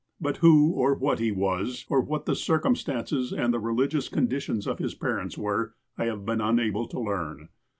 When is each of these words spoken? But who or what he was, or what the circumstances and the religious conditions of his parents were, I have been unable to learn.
But 0.19 0.37
who 0.37 0.71
or 0.71 0.95
what 0.95 1.19
he 1.19 1.31
was, 1.31 1.85
or 1.87 2.01
what 2.01 2.25
the 2.25 2.33
circumstances 2.35 3.31
and 3.31 3.53
the 3.53 3.59
religious 3.59 4.09
conditions 4.09 4.65
of 4.65 4.79
his 4.79 4.95
parents 4.95 5.37
were, 5.37 5.75
I 5.95 6.05
have 6.05 6.25
been 6.25 6.41
unable 6.41 6.87
to 6.87 6.99
learn. 6.99 7.49